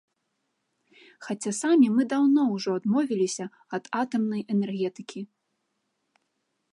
[1.25, 3.45] Хаця самі мы даўно ўжо адмовіліся
[3.79, 5.21] ад атамнай энергетыкі.